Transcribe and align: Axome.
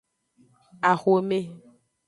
Axome. 0.91 1.39